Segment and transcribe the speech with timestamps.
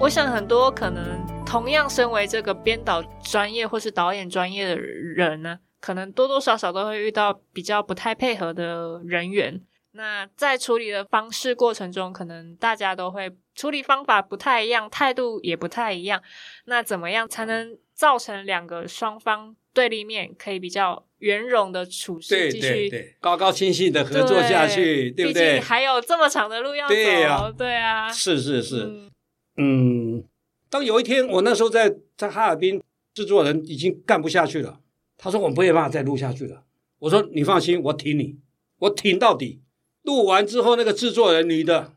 [0.00, 1.04] 我想很多可能
[1.44, 9.60] 同样身为这个编导专业或是导演专业的人呢，可能多多少少都会遇到比较不太配合的人员。
[9.92, 16.22] 那在处理的方式过程中，可能大家都会处理方法不太一样，态度也不太一样。
[16.66, 25.60] 那怎么样才能造成两个双方对立面可以比较圆融的处事，对继续对对，高高兴兴的合作下去，对不毕竟？
[25.60, 29.10] 还有这么长的路要走，对啊对啊，是是是，嗯
[29.58, 30.24] 嗯，
[30.70, 32.80] 当有一天我那时候在在哈尔滨，
[33.12, 34.80] 制作人已经干不下去了，
[35.16, 36.64] 他说我们没有办法再录下去了。
[37.00, 38.38] 我说你放心，我挺你，
[38.78, 39.60] 我挺到底。
[40.02, 41.94] 录完之后，那个制作人女的，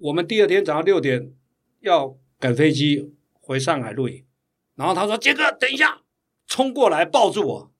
[0.00, 1.32] 我们第二天早上六点
[1.80, 4.24] 要赶飞机回上海录影，
[4.74, 6.02] 然后他说杰哥等一下，
[6.46, 7.72] 冲过来抱住我，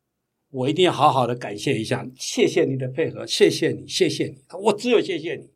[0.51, 5.51] 我一定要好好的感谢一下，谢谢你的配合，谢谢你，谢谢你，我只有谢谢你。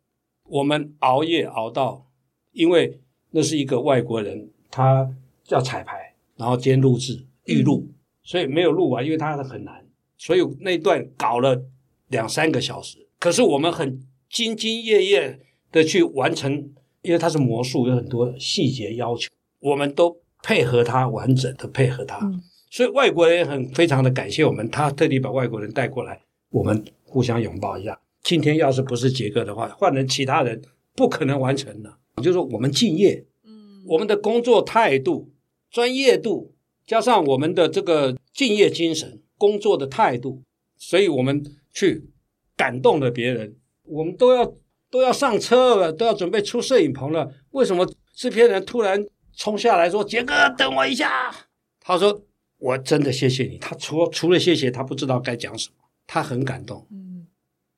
[0.44, 2.10] 我们熬夜熬到，
[2.52, 5.08] 因为那是一个外国人，他
[5.48, 7.88] 要彩排，然后兼录制预录，
[8.22, 9.84] 所以没有录完，因为他很难，
[10.16, 11.62] 所以那一段搞了
[12.08, 13.06] 两三个小时。
[13.18, 15.40] 可是我们很兢兢业业
[15.72, 16.70] 的去完成，
[17.02, 19.28] 因为他是魔术，有很多细节要求，
[19.60, 22.18] 我们都配合他，完整的配合他。
[22.26, 27.98] 嗯所以外国人也很非常的感谢我们，他特地把外国人带过来，我们互相拥抱一下。
[28.22, 30.60] 今天要是不是杰哥的话，换成其他人
[30.94, 31.90] 不可能完成的。
[32.18, 35.32] 就是说我们敬业，嗯，我们的工作态度、
[35.70, 36.54] 专业度，
[36.86, 40.42] 加上我们的这个敬业精神、工作的态度，
[40.76, 42.10] 所以我们去
[42.56, 43.56] 感动了别人。
[43.84, 44.54] 我们都要
[44.90, 47.32] 都要上车了，都要准备出摄影棚了。
[47.50, 49.02] 为什么制片人突然
[49.34, 51.34] 冲下来说：“杰哥，等我一下。”
[51.80, 52.22] 他说
[52.58, 56.86] ：“我真的谢谢你。”他除除了谢谢，他不知道该讲什么，他很感动。
[56.90, 57.26] 嗯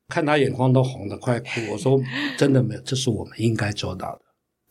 [0.09, 1.47] 看他眼眶都红的快哭。
[1.71, 1.97] 我说
[2.37, 4.21] ：“真的没有，这是我们应该做到的。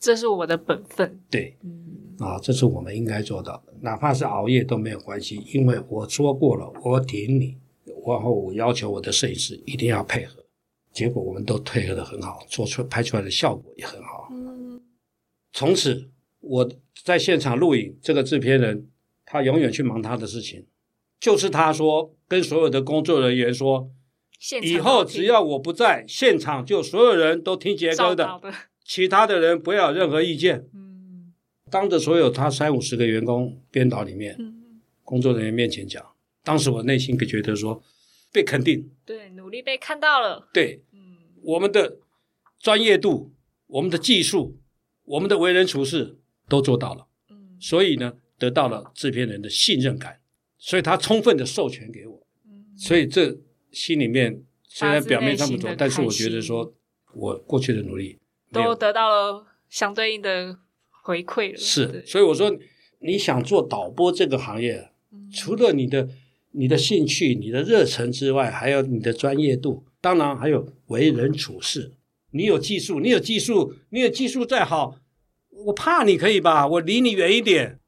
[0.01, 1.87] 这是我的本分，”对，嗯。
[2.19, 7.57] 啊，这是我们应该做到的，哪怕是熬夜都没有关系，因为我说过了，我挺你，
[8.07, 10.45] 然后我要求我的摄影师一定要配合，
[10.93, 14.29] 结果我们都配合的很好，做出拍出来的效果也很好。
[14.33, 14.83] 嗯。
[15.53, 16.71] 从此我
[17.03, 18.87] 在现场录影，这个制片人
[19.25, 20.67] 他永远去忙他的事情，
[21.19, 23.91] 就是他说跟所有的工作人员说，
[24.63, 28.53] 以后只要我不在，现场就所有人都听杰哥的，的，
[28.91, 30.67] 其他的人不要有任何意见。
[30.75, 31.33] 嗯。
[31.71, 36.05] 当着所有他三五十个员工编导里面，嗯，工作人员面前讲，
[36.43, 37.81] 当时我内心觉得说
[38.33, 41.19] 被肯定，对，努力被看到了，对嗯。
[41.41, 41.99] 我们的
[42.59, 43.33] 专业度、
[43.69, 44.59] 我们的技术、
[45.05, 46.19] 我们的为人处事
[46.49, 47.57] 都做到了，嗯。
[47.61, 50.19] 所以呢，得到了制片人的信任感，
[50.59, 53.39] 所以他充分的授权给我，嗯，所以这
[53.71, 55.71] 心里面虽然表面上不发自内心。
[55.71, 56.75] 的，错但是我觉得说
[57.15, 58.19] 我过去的努力
[58.53, 60.59] 都得到了相对应的
[61.03, 62.57] 回馈了，是，所以我说
[62.99, 66.09] 你想做导播这个行业，嗯除了你的
[66.53, 71.93] 你的兴趣、你的热忱之外，还有你的专业度，当然还有为人处事。
[72.33, 74.97] 你有技术，你有技术，你有技术再好，
[75.67, 76.67] 我怕你可以吧？
[76.67, 77.79] 我离你远一点，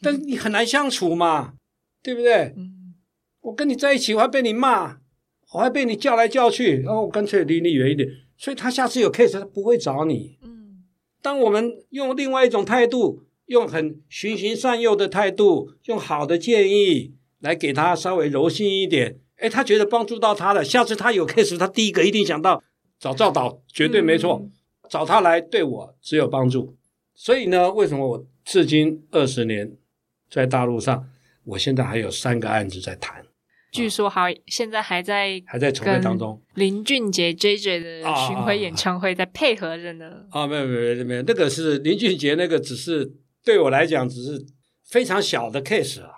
[0.00, 1.54] 但是你很难相处嘛，
[2.02, 2.52] 对不对？
[2.56, 2.94] 嗯
[3.42, 4.98] 我跟你在一起，我还被你骂，
[5.52, 8.08] 我还被你叫来叫去，然后我干脆离你远一点。
[8.42, 10.36] 所以他下次有 case，他不会找你。
[10.42, 10.82] 嗯
[11.22, 22.60] 当我们用另外一种态度，用很循循善诱的态度，用好的建议来给他稍微柔性一点，哎，他觉得帮助到他了，下次他有 case，他第一个一定想到
[22.98, 24.50] 找赵导，绝对没错，嗯
[24.88, 26.74] 找他来对我只有帮助。
[27.14, 29.76] 所以呢，为什么我至今二十年
[30.28, 31.08] 在大陆上，
[31.44, 33.24] 我现在还有三个案子在谈，
[33.72, 36.40] 据说还现在还在还在筹备当中。
[36.54, 40.12] 林俊杰 J J 的啊巡回演唱会在配合着呢。
[40.30, 43.10] 啊，没有没有没有，那个是林俊杰，那个只是
[43.42, 44.44] 对我来讲只是
[44.84, 46.10] 非常小的 case 啊。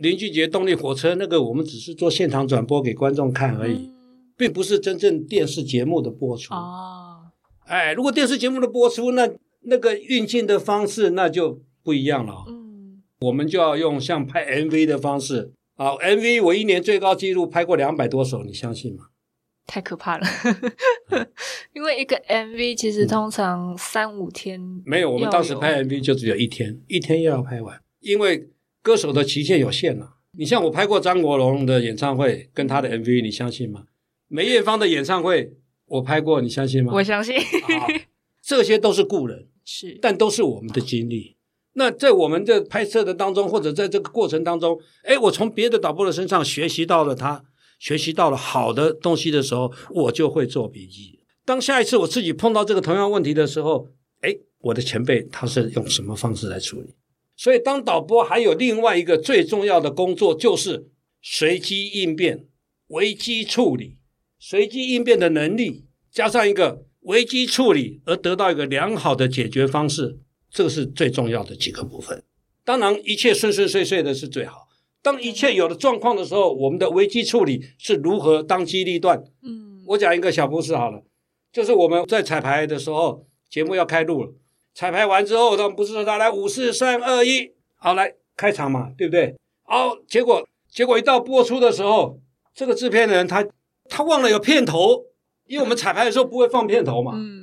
[0.00, 3.92] 林俊杰动力火车那个，我们只是做现场转播给观众看而已，嗯
[4.34, 6.54] 并不是真正电视节目的播出。
[6.54, 7.26] 哦，
[7.66, 9.30] 哎，如果电视节目的播出，那
[9.64, 12.44] 那个运镜的方式那就不一样了。
[12.48, 19.06] 嗯，我们就要用像拍 MV 的方式啊，MV 我一年最高纪录拍过两百多首，你相信吗？
[19.66, 20.26] 太可怕了，
[21.72, 28.50] 因为一个 MV 其实通常三五天没有，我们当时拍 MV 就只有一天，一天又要拍完，因为
[28.82, 30.16] 歌手的期限有限了。
[30.36, 33.84] 你像我拍过张国荣的演唱会，跟他的 MV，你相信吗？
[34.28, 35.54] 梅艳芳的演唱会
[35.86, 36.92] 我拍过，你相信吗？
[36.94, 37.86] 我相信啊，
[38.42, 41.36] 这些都是故人， 是，但都是我们的经历。
[41.74, 47.44] 那在我们的拍摄的当中，或者在这个过程当中，哎，我从别的导播的身上学习到了他，
[47.78, 51.20] 学习到了好的东西的时候，我就会做笔记。
[51.44, 53.88] 当下一次我自己碰到这个同样问题的时候，
[54.20, 56.94] 哎，我的前辈他是用什么方式来处理。
[57.36, 60.90] 所以当导播还有另外一个最重要的工作，就是
[61.20, 62.46] 随机应变、
[62.88, 63.96] 危机处理。
[64.38, 70.18] 随机应变的能力，加上一个危机处理，而得到一个良好的解决方式，
[70.52, 72.22] 这个是最重要的几个部分。
[72.62, 74.68] 当然，一切顺顺遂遂的是最好。
[75.02, 79.20] 当一切有了状况的时候，我们的危机处理是如何当机立断？
[79.42, 81.02] 嗯，我讲一个小故事好了，
[81.52, 84.32] 就是我们在彩排的时候，节目要开录了，
[84.74, 89.34] 彩排完之后，他们不是说他来五四三二一，好来开场嘛，对不对？
[89.64, 92.20] 好，结果结果一到播出的时候，
[92.54, 93.44] 这个制片人他
[93.88, 95.06] 他忘了有片头，
[95.46, 97.14] 因为我们彩排的时候不会放片头嘛。
[97.16, 97.41] 嗯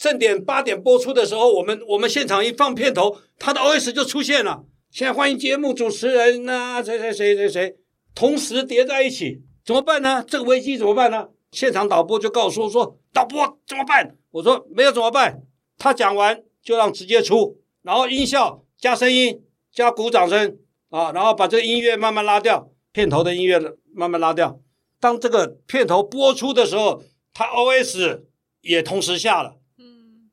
[0.00, 4.64] 正点八点播出的时候，我们我们现场一放片头，他的 OS 就出现了。
[4.90, 7.76] 现在欢迎节目主持人呐，谁谁谁谁谁，
[8.14, 10.24] 同时叠在一起，怎么办呢？
[10.26, 11.28] 这个危机怎么办呢？
[11.52, 15.42] 现场导播就告诉我说：“导播怎么办？”我说：“没有怎么办？”
[15.76, 20.56] 他讲完就让直接出，然后音效加声音加鼓掌声
[20.88, 23.60] 啊，然后把这个音乐慢慢拉掉，片头的音乐
[23.94, 24.58] 慢慢拉掉。
[24.98, 27.02] 当这个片头播出的时候，
[27.34, 28.22] 他 OS
[28.62, 29.56] 也同时下了，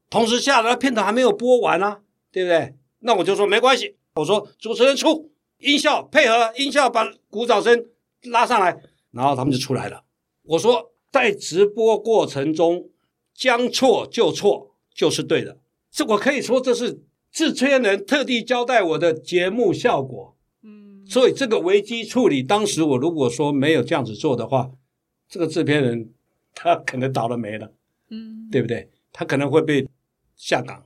[0.10, 2.02] 同时下来，片头还没有播完啊，
[2.32, 2.76] 对不对？
[3.00, 7.86] 那我就说没关系，我说主持人出音效配合音效把鼓掌声
[8.24, 8.78] 拉上来，
[9.12, 10.04] 然后他们就出来了。
[10.44, 12.90] 我说在直播过程中
[13.34, 15.58] 将错就错就是对的，
[15.92, 17.02] 这我可以说这是
[17.32, 20.36] 制片人特地交代我的节目效果。
[20.64, 24.72] 嗯，所以这个危机处理，当时我如果说没有这样子做的话，
[25.30, 26.14] 这个制片人
[26.56, 27.72] 他可能倒了霉了。
[28.10, 28.90] 嗯，对不对？
[29.12, 29.88] 他可能会被
[30.38, 30.86] 下岗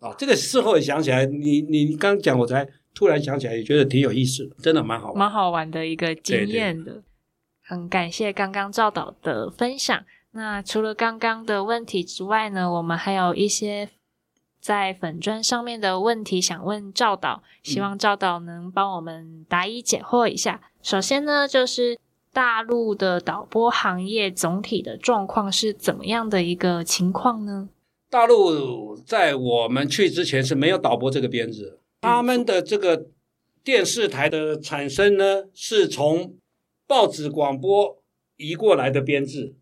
[0.00, 0.12] 啊。
[0.18, 5.18] 这个事后也想起来，你你刚讲，我才突然想起来，也觉得挺有意思的，真的蛮好玩。
[5.18, 7.02] 蛮好玩的一个经对对验的。
[7.62, 10.04] 很感谢刚刚赵导的分享。
[10.32, 13.88] 那除了刚刚的问题之外呢，我们还有一些
[14.60, 20.60] 在粉砖上面的问题想问赵导，希望赵导能帮我们答疑解惑一下。
[20.82, 21.98] 首先呢，就是
[22.32, 27.68] 大陆的导播行业总体的状况是怎么样的一个情况呢？
[28.10, 33.06] 大陆在我们去之前是没有导播这个编制，他们的这个
[33.62, 36.34] 电视台的产生呢，是从
[36.88, 38.02] 报纸、广播
[38.36, 39.54] 移过来的编制。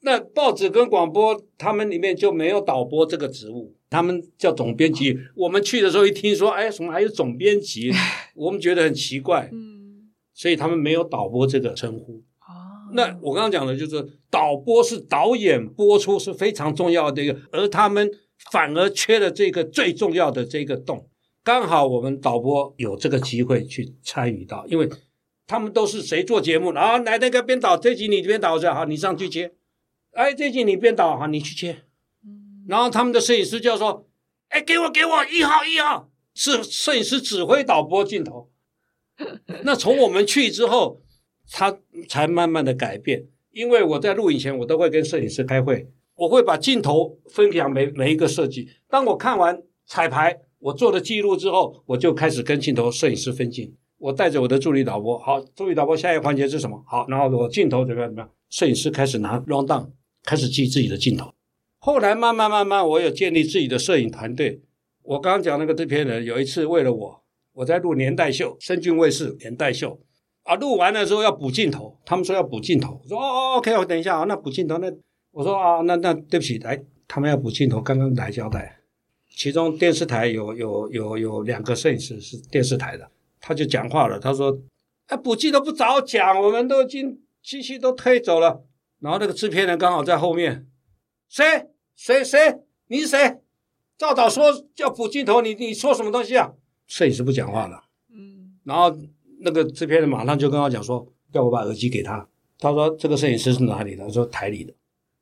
[0.00, 5.16] 那报纸跟广播，他们里面就没有导播这个职务，他们叫总编辑。
[5.36, 7.92] 我们去的时候一听说，哎，什么还有总编辑，
[8.34, 12.20] 我们觉得很奇怪，嗯，所以他们没有导播这个称呼。
[12.92, 18.10] 哦，那我刚刚讲的就是导播是导演播出是非常重要的一个，而他们
[18.50, 21.08] 反而缺了这个最重要的这个洞。
[21.42, 24.88] 刚好我们导播有这个机会去参与到，因为
[25.46, 29.52] 他们都是谁做节目，然后来那个编导，这集你编导一下，好，你上去接。
[30.12, 31.82] 哎，这集你编导，好，你去接。
[32.24, 34.06] 嗯然后他们的摄影师就要说
[34.48, 38.48] ：“哎，给我给我一号一号。”是摄影师指挥导播镜头。
[39.64, 41.01] 那从我们去之后，
[41.50, 43.26] 他才慢慢的改变。
[43.50, 48.68] 因为我在录影前，我都会跟摄影师开会，我会把镜头分享每每一个设计。
[48.88, 53.74] 当我看完彩排，我做了记录之后，我就开始跟镜头摄影师分镜。
[53.98, 56.82] 我带着我的助理导播，好，助理导播下一个环节是什么？
[56.86, 58.30] 好，然后我镜头怎么样怎么样？
[58.48, 59.90] 摄影师开始拿 round down，
[60.24, 61.32] 开始记自己的镜头。
[61.78, 64.62] 后来慢慢慢慢，我有建立自己的摄影团队。
[65.02, 67.22] 我刚刚讲那个制片人，有一次为了我，
[67.52, 70.00] 我在录年代秀，深圳卫视年代秀
[70.42, 74.92] 啊，录完的时候要补镜头，他们说要补镜头，我说哦哦，OK，我等一下啊，那补镜头，那
[75.30, 78.78] 我说啊，那那对不起，来，他们要补镜头，刚刚来交代。
[79.34, 84.58] 其中电视台有有有有两个摄影师是电视台的，他就讲话了，他说
[85.08, 88.64] ：“哎，补镜头不早讲，我们都已经机器都推走了。”
[89.00, 90.66] 然后那个制片人刚好在后面，
[91.28, 91.44] 谁
[91.96, 92.60] 谁谁？
[92.88, 93.38] 你是谁？
[93.96, 96.52] 赵导说要补镜头，你你说什么东西啊？
[96.86, 97.84] 摄影师不讲话了，
[98.14, 98.94] 嗯然后
[99.42, 102.26] 那个制片人马上就跟我讲说，要我把耳机给他。
[102.58, 104.04] 他说这个摄影师是哪里的？
[104.04, 104.72] 他说台里的，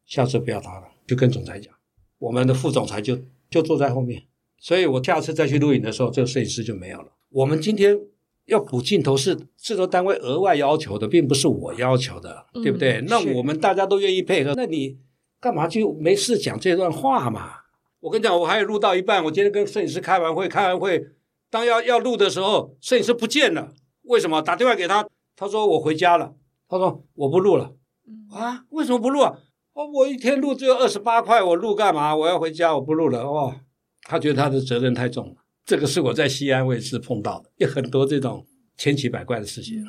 [0.06, 1.72] 下次不要他了，就跟总裁讲。
[2.18, 4.22] 我们的副总裁就就坐在后面，
[4.58, 7.08] 所以我下次再去录影的时候，这个摄影师就没有了。
[7.30, 7.98] 我们今天
[8.44, 13.00] 要补镜头是制作单位额外要求的，并不是我要求的，嗯对不对？
[13.08, 14.98] 那我们大家都愿意配合，那你
[15.40, 17.52] 干嘛就没事讲这段话嘛？
[18.00, 21.06] 我跟你讲，我还有录到一半，我今天跟摄影师开完会，开完会，
[21.48, 23.72] 当要要录的时候，摄影师不见了，
[24.02, 24.40] 为什么？
[24.42, 26.34] 打电话给他，他说我回家了，
[26.68, 27.74] 他说我不录了
[28.06, 28.64] 嗯啊？
[28.70, 29.38] 为什么不录啊？
[29.72, 32.14] 哦，我一天录只有二十八块，我录干嘛？
[32.16, 33.22] 我要回家，我不录了。
[33.22, 33.54] 哦、
[34.02, 35.34] 他觉得他的责任太重了。
[35.64, 38.44] 这个是我在西安卫视碰到的，有很多这种
[38.76, 39.84] 千奇百怪的事情。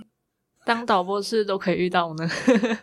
[0.63, 2.30] 当导播是都可以遇到呢。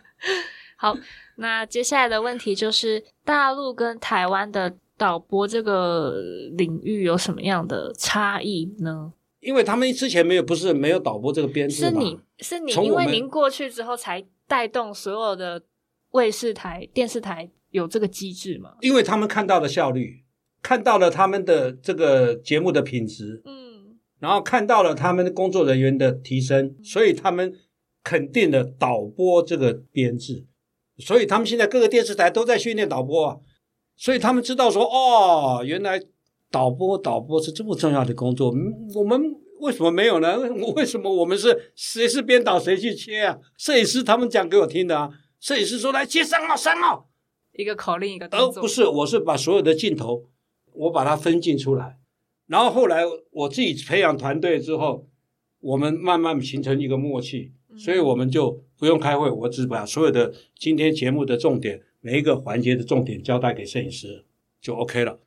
[0.75, 0.97] 好，
[1.37, 6.15] 那接下来的问题就是大陆跟台湾的导播这个
[6.57, 9.13] 领域有什么样的差异呢？
[9.39, 15.63] 因为他们之前没有不是没有导播这个编制嘛是你是你，因为您过去之后才带动所有的
[16.11, 18.75] 卫视台、电视台有这个机制嘛？
[18.81, 20.23] 因为他们看到了效率，
[20.61, 27.53] 看到了他们的这个节目的品质，嗯，然后看到了他们工作人员的提升，所以他们
[28.03, 30.45] 肯定的导播这个编制，
[30.97, 33.37] 所以他们现在各个电视台都在训练导播啊，
[33.95, 36.01] 所以他们知道说，哦，原来
[36.51, 39.21] 导播导播是这么重要的工作，嗯我们
[39.59, 40.39] 为什么没有呢？
[40.75, 43.37] 为什么我们是谁是编导谁去切啊？
[43.57, 47.09] 摄影师他们讲给我听的啊，摄影师说来切三号三号，
[47.53, 50.29] 一个口令一个而动作，不是我是把所有的镜头
[50.73, 51.97] 我把它分镜出来，
[52.47, 55.07] 然后后来我自己培养团队之后，
[55.59, 57.77] 我们慢慢形成一个默契，嗯。
[57.77, 64.25] 所以我们就不用开会，我只把所有的今天节目的重点每一个环节的重点交代给摄影师
[64.61, 65.19] 就 OK 了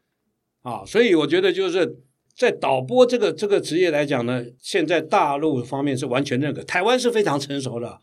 [0.63, 1.99] 啊，所以我觉得就是。
[2.35, 8.01] 在导播这个这个职业来讲呢，现在大陆方面是完全认可，台湾是非常成熟的，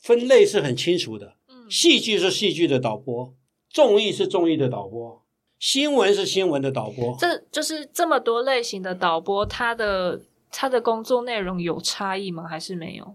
[0.00, 1.36] 分类是很清楚的。
[1.50, 3.34] 嗯戏剧是戏剧的导播，
[3.68, 5.22] 综艺是综艺的导播，
[5.58, 7.14] 新闻是新闻的导播。
[7.20, 12.48] 这就是这么多类型的导播，他的他的工作内容有差异吗？
[12.48, 13.14] 还是没有？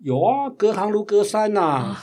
[0.00, 1.96] 有啊，隔行如隔山呐、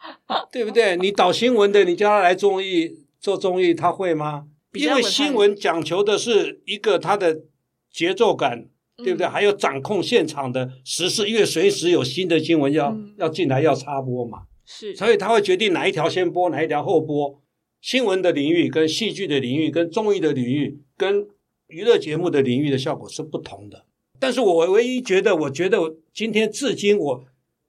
[0.50, 0.96] 对不对？
[0.96, 4.46] 你导新闻的，你叫他来综艺做综艺，他会吗？
[4.74, 7.42] 因为新闻讲求的是一个它的
[7.90, 9.26] 节奏感，对不对？
[9.26, 14.42] 嗯还有掌控现场的时事，因为随时有新的新闻要、嗯要进来要插播嘛。
[14.66, 17.40] 是，所以他会决定哪一条先播，哪一条后播。
[17.80, 21.28] 新闻的领域、跟戏剧的领域、跟综艺的领域、跟
[21.66, 23.84] 娱乐节目的领域的效果是不同的。
[24.18, 25.78] 但是我唯一觉得，我觉得
[26.14, 27.24] 今天至今我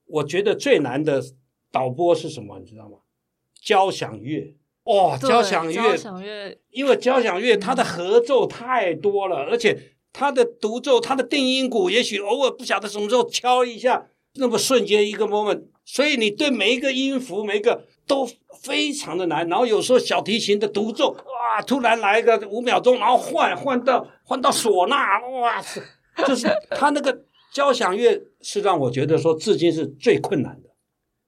[0.05, 1.21] 我觉得最难的
[1.69, 2.59] 导播是什么？
[2.59, 2.99] 你知道吗？
[3.61, 4.53] 交响乐
[4.85, 9.75] 哦，交响乐交响乐，因为交响乐它的合奏太多了，而且
[10.13, 18.29] 它的独奏、它的定音鼓，也许偶尔不晓得什么时候敲一下，那么瞬间一个 moment，所以你对每一个音符、每一个都
[18.61, 19.49] 非常的难。
[19.49, 24.95] 然后有时候小提琴的独奏，哇，突然来个五秒钟，然后换换到换到唢呐，
[25.41, 25.81] 哇塞，
[26.27, 30.64] 就是它那个交响乐是让我觉得说至今是最困难的。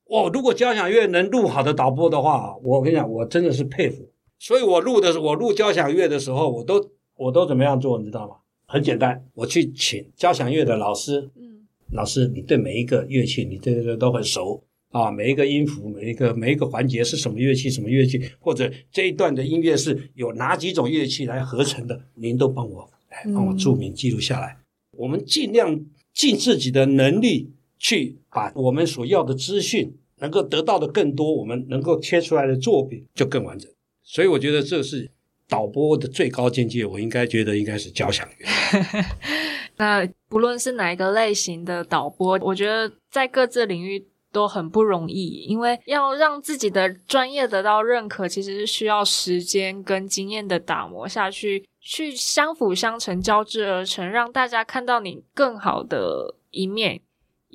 [0.10, 4.08] 哦，如果交响乐能录好的导播的话，我跟你讲，我真的是佩服。
[4.40, 8.36] 所以我录的我录交响乐的时候，我都我都怎么样做，你知道吗？
[8.68, 14.62] 很简单，我去请交响乐的老师，嗯老师，你对每一个乐器，你对这个都很熟
[14.92, 24.58] 啊，每一个音符，每一个每一个环节是什么乐器，什么乐器，或者这一段的音乐是有哪几种乐器来合成的，您都帮我来帮我注明记录下来。
[24.98, 25.80] 我们尽量
[26.14, 33.70] 尽自己的能力去把我们所要的资讯能够得到的更多，我们能够切出来的作品就更完整。
[34.04, 35.12] 所以我觉得这是
[35.48, 39.02] 导播的最高境界，我应该觉得应该是交响乐。
[39.78, 57.00] 那不论是哪一个类型的导播，我觉得在各自领域都很不容易，因为要让自己的专业得到认可，其实是需要时间跟经验的打磨下去，去相辅相成、交织而成，让大家看到你更好的一面，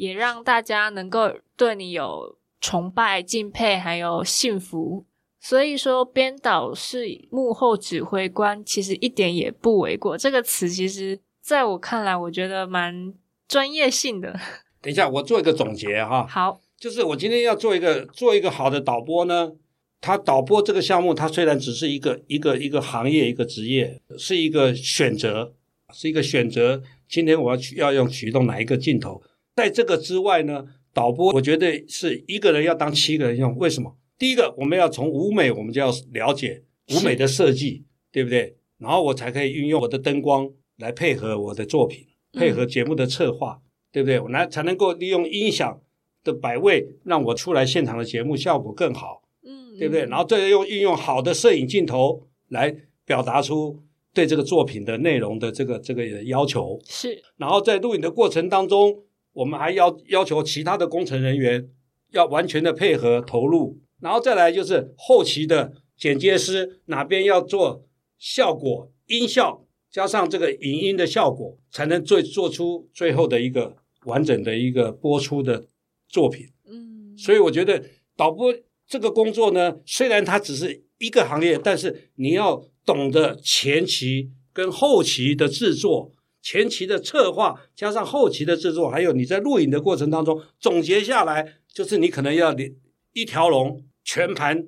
[0.02, 5.06] 也让大家能够对你有崇拜、敬佩，还有幸福。
[5.38, 10.18] 所以说，编导是幕后指挥官，其实一点也不为过。
[10.18, 13.14] 这个词其实在我看来，我觉得蛮
[13.46, 14.36] 专业性的。
[14.82, 16.26] 等一下，我做一个总结哈。
[16.26, 19.52] 好，就是我今天要做一个做一个好的导播呢，
[20.00, 25.54] 他导播这个项目，它虽然只是一个一个一个行业一个职业，是一个选择，
[25.92, 26.82] 是一个选择。
[27.08, 29.22] 今天我要去要用启动哪一个镜头，
[29.54, 33.56] 在这个之外呢，导播我觉得是一个人要当七个人用。
[33.56, 33.96] 为什么？
[34.18, 36.62] 第一个，我们要从舞美，我们就要了解
[36.94, 38.56] 舞美的设计，对不对？
[38.78, 44.18] 然后我才可以运用我的灯光来配合我的作品，配合节目的策划，对不对？
[44.20, 45.80] 我来才能够利用音响
[46.24, 50.06] 的摆位，让我出来现场的节目效果更好，嗯，对不对？
[50.06, 53.82] 然后再用运用好的摄影镜头来表达出
[54.14, 56.80] 对这个作品的内容的这个这个要求。
[56.84, 61.68] 是然后在录影的过程当中，我们还要要求其他的工程人员
[62.10, 67.86] 要完全的配合投入，然后再来就是后期的剪接师哪边要做
[68.18, 75.66] 效果、音效，加上这个影音的效果，才能最做出最后的一个完整的一个播出的
[76.08, 76.48] 作品。
[76.66, 77.82] 嗯，所以我觉得
[78.16, 78.54] 导播
[78.86, 86.12] 这个工作呢，虽然它只是一个行业，但是你要懂得前期跟后期的制作，
[86.42, 92.74] 前期的策划加上后期的制作，还有你在录影的过程当中总结下来，就是你可能要连
[93.12, 94.66] 一条龙全盘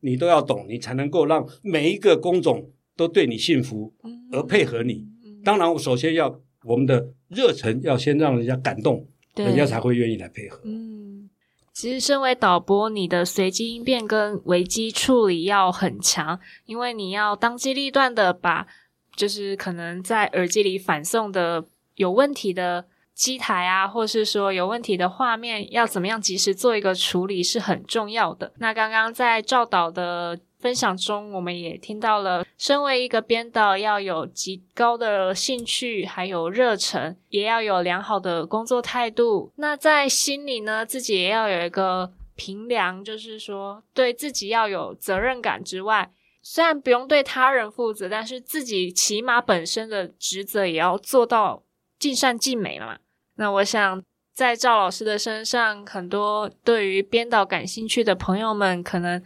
[0.00, 5.08] 你都要懂，你才能够让每一个工种都对你信服嗯而配合你。
[5.24, 10.60] 嗯当然，我首先要我们的热忱要先让人家感动，人家才会愿意来配合。
[10.64, 11.30] 嗯，
[11.72, 18.66] 其实身为导播，你的随机应变跟危机处理要很强，因为你要当机立断的把，
[19.16, 28.52] 就是可能在耳机里反送的有问题的机台啊，或是说有问题的画面，要怎么样及时做一个处理是很重要的。
[28.58, 39.50] 那刚刚在赵导的分享中，我们也听到了，身为一个编导，要有极高的兴趣，还有热忱，也要有良好的工作态度。
[39.56, 46.10] 那在心里呢，自己也要有一个平量，就是说对自己要有责任感之外，
[46.48, 51.64] 虽然不用对他人负责，但是自己起码本身的职责也要做到
[51.98, 52.98] 尽善尽美嘛。
[53.34, 54.02] 那我想。
[54.32, 59.22] 在赵老师的身上，很多对于编导感兴趣的朋友们，可能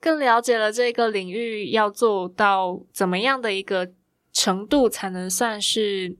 [0.00, 3.90] 更了解了这个领域要做到怎么样的一个
[4.32, 6.16] 程度才能算是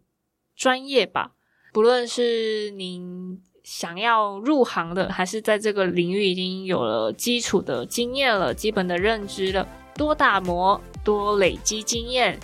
[0.57, 1.37] 专业吧。
[1.73, 9.67] 不论是您想要入行的，还是在这个领域已经有了基础的经验了、基本的认知了，
[9.97, 12.39] 多打磨，多累积经验。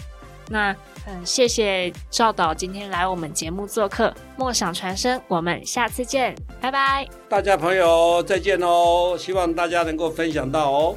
[0.49, 0.75] 那
[1.07, 7.07] 嗯，谢谢赵导今天来我们节目做客，梦想传声，我们下次见，拜拜。
[7.29, 10.97] 大家朋友再见哦，希望大家能够分享到哦。